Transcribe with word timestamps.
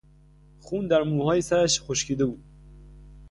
خون 0.59 0.87
در 0.87 1.03
موهای 1.03 1.41
سرش 1.41 1.81
خشکیده 1.83 2.25
بود. 2.25 2.43